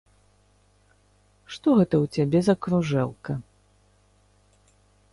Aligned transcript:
Што 1.57 1.69
гэта 1.81 1.95
ў 2.03 2.17
цябе 2.17 2.39
за 2.49 2.55
кружэлка. 2.67 3.33